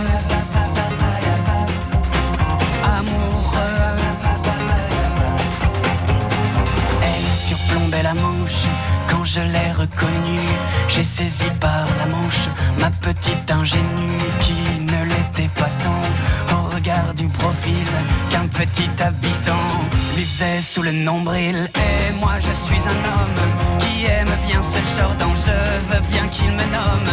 [2.97, 3.97] Amoureux.
[7.03, 8.63] Elle surplombait la manche
[9.07, 10.49] quand je l'ai reconnue.
[10.87, 12.43] J'ai saisi par la manche
[12.79, 14.57] ma petite ingénue qui
[14.93, 16.07] ne l'était pas tant
[17.15, 17.85] du profil
[18.29, 19.67] qu'un petit habitant
[20.15, 21.69] lui faisait sous le nombril.
[21.75, 25.51] Et moi je suis un homme qui aime bien ce genre d'enjeu,
[25.89, 27.11] veux bien qu'il me nomme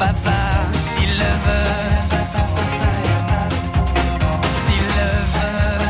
[0.00, 0.40] papa
[0.78, 1.70] s'il le veut.
[4.62, 5.84] S'il le veut.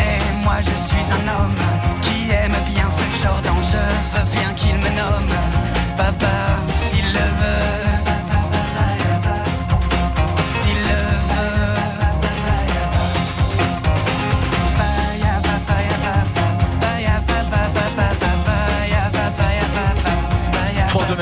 [0.00, 1.60] Et moi je suis un homme
[2.00, 5.21] qui aime bien ce genre d'enjeu, veux bien qu'il me nomme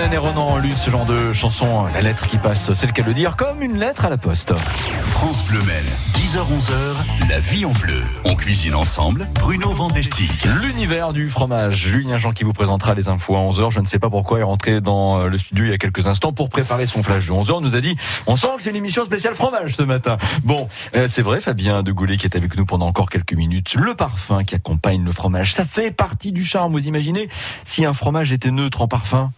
[0.01, 2.87] France de Maine et Ronan lu ce genre de chanson, la lettre qui passe, c'est
[2.87, 4.55] le cas de le dire, comme une lettre à la poste.
[5.03, 5.85] France Bleu Maine,
[6.15, 8.01] 10h-11h, la vie en bleu.
[8.25, 10.31] On cuisine ensemble, Bruno Vandestick.
[10.63, 11.75] L'univers du fromage.
[11.75, 13.71] Julien Jean qui vous présentera les infos à 11h.
[13.71, 16.33] Je ne sais pas pourquoi est rentré dans le studio il y a quelques instants
[16.33, 17.61] pour préparer son flash de 11h.
[17.61, 17.95] nous a dit,
[18.27, 20.17] on sent que c'est une émission spéciale fromage ce matin.
[20.45, 23.75] Bon, euh, c'est vrai, Fabien de Goulet qui est avec nous pendant encore quelques minutes.
[23.75, 26.73] Le parfum qui accompagne le fromage, ça fait partie du charme.
[26.73, 27.29] Vous imaginez
[27.65, 29.31] si un fromage était neutre en parfum?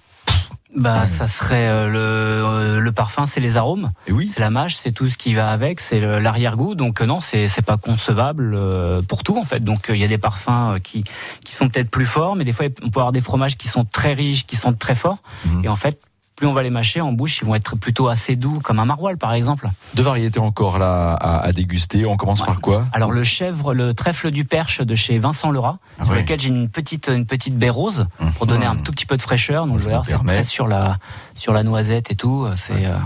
[0.74, 3.92] Bah, ça serait euh, le, euh, le parfum, c'est les arômes.
[4.06, 4.30] Et oui.
[4.32, 6.74] C'est la mâche, c'est tout ce qui va avec, c'est l'arrière-goût.
[6.74, 9.60] Donc euh, non, c'est c'est pas concevable euh, pour tout en fait.
[9.60, 11.04] Donc il y a des parfums qui
[11.44, 13.84] qui sont peut-être plus forts, mais des fois on peut avoir des fromages qui sont
[13.84, 15.18] très riches, qui sont très forts.
[15.44, 15.64] Mhm.
[15.64, 16.00] Et en fait,
[16.43, 18.84] plus on va les mâcher en bouche, ils vont être plutôt assez doux, comme un
[18.84, 19.70] maroilles par exemple.
[19.95, 22.05] Deux variétés encore là à, à déguster.
[22.05, 22.82] On commence par quoi?
[22.93, 26.49] Alors le chèvre, le trèfle du Perche de chez Vincent Lerat, Ah sur lequel j'ai
[26.49, 28.07] une petite une petite baie rose
[28.38, 29.68] pour donner un tout petit peu de fraîcheur.
[29.68, 30.99] Donc je vais c'est très sur la
[31.36, 32.97] sur la noisette et tout, c'est euh,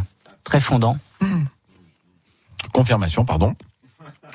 [0.43, 0.97] très fondant.
[2.72, 3.55] Confirmation, pardon.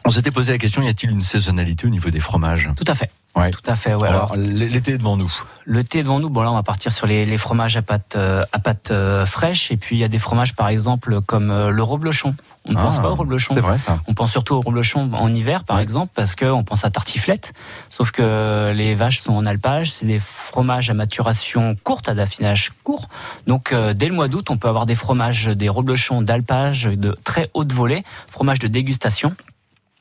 [0.06, 2.70] On s'était posé la question y a-t-il une saisonnalité au niveau des fromages?
[2.76, 3.10] Tout à fait.
[3.36, 3.52] Ouais.
[3.52, 3.94] Tout à fait.
[3.96, 4.10] Ouais.
[4.10, 5.32] Alors, Alors, l'été est devant nous.
[5.64, 8.16] Le thé devant nous, bon là on va partir sur les, les fromages à pâte
[8.18, 11.50] euh, à pâte euh, fraîche et puis il y a des fromages par exemple comme
[11.52, 12.36] euh, le reblochon.
[12.66, 13.54] On ne Ah, pense pas au reblochon.
[13.54, 14.00] c'est vrai, ça.
[14.08, 17.54] On pense surtout au reblochon en hiver par exemple parce que on pense à tartiflette.
[17.90, 22.72] Sauf que les vaches sont en alpage, c'est des fromages à maturation courte, à d'affinage
[22.84, 23.08] court.
[23.48, 27.50] Donc dès le mois d'août, on peut avoir des fromages, des reblochons d'alpage de très
[27.54, 29.36] haute volée, fromage de dégustation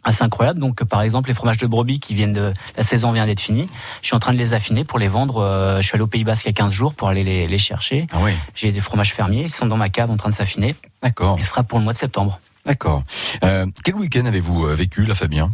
[0.04, 0.58] assez incroyable.
[0.60, 3.68] Donc, par exemple, les fromages de brebis qui viennent de la saison vient d'être finie.
[4.02, 5.38] Je suis en train de les affiner pour les vendre.
[5.42, 7.46] Euh, je suis allé au Pays Basque il y a 15 jours pour aller les,
[7.46, 8.06] les chercher.
[8.12, 8.32] Ah oui.
[8.54, 9.42] J'ai des fromages fermiers.
[9.44, 10.74] Ils sont dans ma cave en train de s'affiner.
[11.02, 11.36] D'accord.
[11.38, 12.40] Et ce sera pour le mois de septembre.
[12.64, 13.02] D'accord.
[13.44, 15.48] Euh, quel week-end avez-vous euh, vécu, là, Fabien?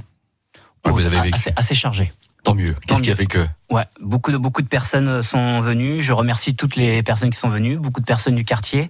[0.85, 2.13] Vous avez Ah, vécu assez, assez chargé.
[2.47, 2.77] Tant mieux.
[2.87, 6.01] Qu'est-ce qui a fait que Ouais, beaucoup de beaucoup de personnes sont venues.
[6.01, 8.89] Je remercie toutes les personnes qui sont venues, beaucoup de personnes du quartier.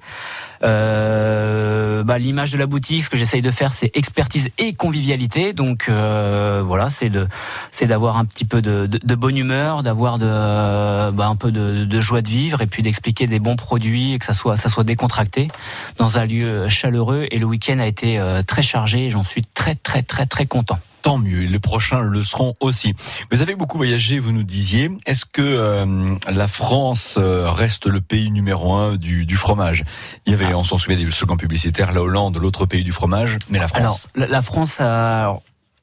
[0.63, 5.55] Euh, bah, l'image de la boutique, ce que j'essaye de faire, c'est expertise et convivialité.
[5.55, 7.27] Donc euh, voilà, c'est de
[7.71, 11.51] c'est d'avoir un petit peu de, de, de bonne humeur, d'avoir de bah, un peu
[11.51, 14.57] de, de joie de vivre et puis d'expliquer des bons produits et que ça soit
[14.57, 15.49] ça soit décontracté
[15.97, 17.27] dans un lieu chaleureux.
[17.31, 19.09] Et le week-end a été euh, très chargé.
[19.09, 20.79] J'en suis très très très très content.
[21.07, 22.93] Tant mieux, et les prochains le seront aussi.
[23.31, 24.91] Vous avez beaucoup voyagé, vous nous disiez.
[25.07, 29.85] Est-ce que euh, la France euh, reste le pays numéro un du, du fromage?
[30.27, 33.39] Il y avait, on s'en souvient, des slogans publicitaires, la Hollande, l'autre pays du fromage,
[33.51, 33.79] mais la France?
[33.81, 35.39] Alors, la, la France a.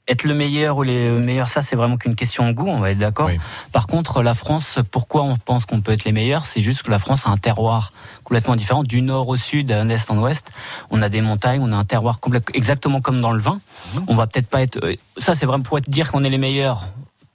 [0.07, 2.91] être le meilleur ou les meilleurs, ça c'est vraiment qu'une question de goût, on va
[2.91, 3.29] être d'accord.
[3.71, 6.45] Par contre, la France, pourquoi on pense qu'on peut être les meilleurs?
[6.45, 7.91] C'est juste que la France a un terroir
[8.23, 10.45] complètement différent, du nord au sud, d'un est en ouest.
[10.89, 12.19] On a des montagnes, on a un terroir
[12.53, 13.59] exactement comme dans le vin.
[14.07, 14.77] On va peut-être pas être.
[15.17, 16.89] Ça c'est vraiment pour être dire qu'on est les meilleurs.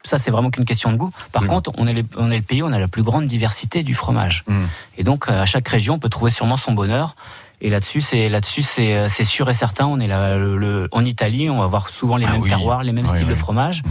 [0.04, 1.10] Ça, c'est vraiment qu'une question de goût.
[1.32, 3.26] Par contre, on est, les- on est le pays où on a la plus grande
[3.26, 4.44] diversité du fromage.
[4.96, 7.14] Et donc, euh, à chaque région, on peut trouver sûrement son bonheur.
[7.60, 9.86] Et là-dessus, c'est là-dessus, c'est euh, c'est sûr et certain.
[9.86, 12.92] On est là, le, le- en Italie, on va avoir souvent les mêmes terroirs, les
[12.92, 13.82] mêmes styles de fromage.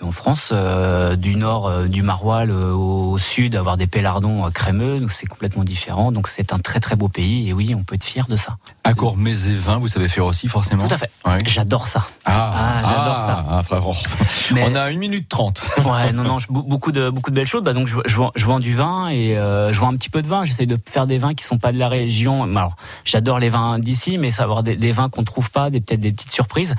[0.00, 5.00] Qu'en France, euh, du nord, euh, du maroilles euh, au sud, avoir des pélardons crémeux,
[5.00, 6.12] donc c'est complètement différent.
[6.12, 7.48] Donc c'est un très très beau pays.
[7.48, 8.56] Et oui, on peut être fier de ça.
[8.84, 11.10] Accord mets et vin, vous savez faire aussi forcément Tout à fait.
[11.24, 11.38] Ouais.
[11.46, 12.06] J'adore ça.
[12.26, 13.44] Ah, j'adore ça.
[13.48, 15.62] Ah, frère, on a une minute trente.
[15.86, 17.62] Ouais, non, non, je- be- beaucoup de beaucoup de belles choses.
[17.62, 20.20] Bah donc je, je vends, je vends du vin et je vends un petit peu
[20.20, 20.44] de vin.
[20.44, 22.42] J'essaie de faire des vins qui sont pas de la région.
[22.56, 26.00] Alors, j'adore les vins d'ici, mais savoir des, des vins qu'on trouve pas, des peut-être
[26.00, 26.74] des petites surprises.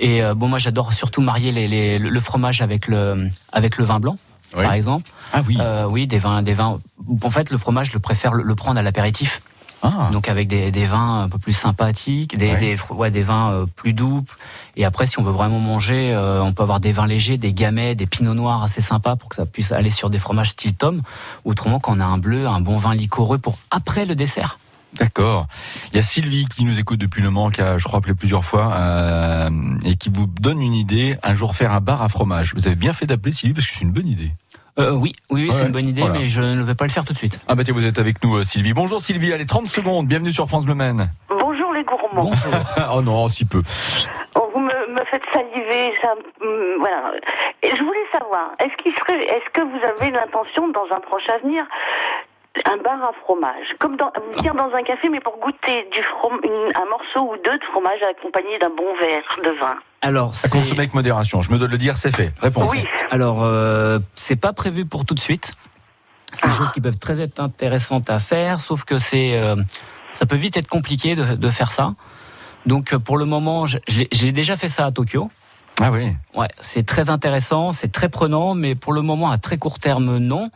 [0.00, 3.84] Et euh, bon, moi, j'adore surtout marier les, les- le fromage avec le avec le
[3.84, 4.16] vin blanc.
[4.56, 4.64] Oui.
[4.64, 5.10] Par exemple.
[5.32, 5.56] Ah oui.
[5.60, 6.78] Euh, oui, des vins, des vins.
[7.22, 9.40] En fait, le fromage, je le préfère le, le prendre à l'apéritif.
[9.84, 10.10] Ah.
[10.12, 12.56] Donc avec des, des vins un peu plus sympathiques, des, Ouais.
[12.58, 14.22] des, ouais, des vins euh, plus doux.
[14.76, 17.52] Et après, si on veut vraiment manger, euh, on peut avoir des vins légers, des
[17.52, 20.74] gamets, des pinots noirs assez sympas pour que ça puisse aller sur des fromages style
[20.74, 21.02] tome.
[21.44, 24.58] Autrement, quand on a un bleu, un bon vin liquoreux pour après le dessert.
[24.94, 25.46] D'accord.
[25.92, 28.14] Il y a Sylvie qui nous écoute depuis le Mans, qui a, je crois, appelé
[28.14, 29.48] plusieurs fois, euh,
[29.84, 32.54] et qui vous donne une idée, un jour faire un bar à fromage.
[32.54, 34.32] Vous avez bien fait d'appeler Sylvie parce que c'est une bonne idée.
[34.78, 36.18] Euh, oui, oui, oui, c'est une bonne idée, voilà.
[36.18, 37.38] mais je ne vais pas le faire tout de suite.
[37.46, 38.72] Ah bah tiens, vous êtes avec nous, euh, Sylvie.
[38.72, 41.10] Bonjour Sylvie, allez, 30 secondes, bienvenue sur France Bleu Maine.
[41.28, 42.30] Bonjour les gourmands.
[42.94, 43.60] oh non, si peu.
[44.34, 47.12] Oh, vous me, me faites saliver, ça, hum, voilà.
[47.62, 51.28] Et je voulais savoir, est-ce qu'il serait, est-ce que vous avez l'intention dans un proche
[51.28, 51.66] avenir
[52.66, 56.72] un bar à fromage, comme dans, dans un café, mais pour goûter du from, une-
[56.76, 59.76] un morceau ou deux de fromage accompagné d'un bon verre de vin.
[60.02, 62.32] Alors, À c'est- consommer avec modération, je me dois de le dire, c'est fait.
[62.40, 62.72] Réponse.
[63.10, 65.52] Alors, euh, c'est pas prévu pour tout de suite.
[66.34, 69.56] C'est des choses qui peuvent très être intéressantes à faire, sauf que c'est, euh,
[70.12, 71.92] ça peut vite être compliqué de, de faire ça.
[72.66, 75.30] Donc, euh, pour le moment, j'ai déjà fait ça à Tokyo.
[75.80, 76.08] Ah oui.
[76.34, 80.18] Ouais, c'est très intéressant, c'est très prenant, mais pour le moment, à très court terme,
[80.18, 80.50] non.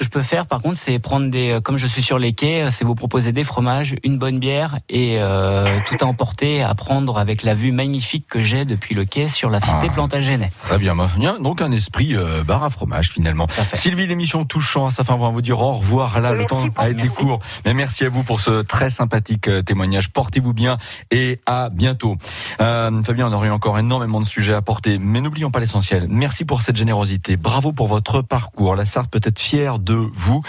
[0.00, 2.18] Ce que je peux faire, par contre, c'est prendre des, euh, comme je suis sur
[2.18, 6.06] les quais, euh, c'est vous proposer des fromages, une bonne bière et euh, tout à
[6.06, 9.88] emporter, à prendre avec la vue magnifique que j'ai depuis le quai sur la cité
[9.88, 9.92] Ah.
[9.92, 10.50] Plantagenet.
[10.62, 10.96] Très bien,
[11.38, 13.46] donc un esprit euh, bar à fromage finalement.
[13.74, 16.62] Sylvie, l'émission touchant à sa fin, on va vous dire au revoir là, le temps
[16.76, 17.40] a été court.
[17.66, 20.08] Mais merci à vous pour ce très sympathique témoignage.
[20.08, 20.78] Portez-vous bien
[21.10, 22.16] et à bientôt.
[22.62, 26.06] Euh, Fabien, on aurait encore énormément de sujets à porter, mais n'oublions pas l'essentiel.
[26.08, 27.36] Merci pour cette générosité.
[27.36, 28.76] Bravo pour votre parcours.
[28.76, 30.42] La Sarthe peut être fière de vous.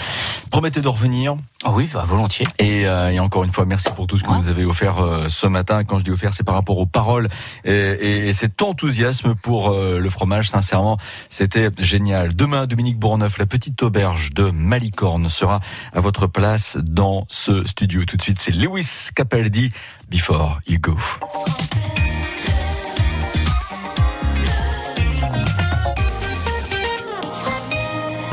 [0.50, 1.36] Promettez de revenir.
[1.64, 2.46] Ah oui, bah, volontiers.
[2.60, 5.28] Et, euh, et encore une fois, merci pour tout ce que vous avez offert euh,
[5.28, 5.84] ce matin.
[5.84, 7.28] Quand je dis offert, c'est par rapport aux paroles
[7.66, 10.50] et, et- et cet enthousiasme pour euh, le fromage.
[10.50, 10.98] Sincèrement,
[11.30, 12.36] c'était génial.
[12.36, 15.60] Demain, Dominique Bourneuf, la petite auberge de Malicorne, sera
[15.94, 18.06] à votre place dans ce studio.
[18.06, 19.72] Tout de suite, c'est Lewis Capaldi.
[20.10, 20.98] Before you go.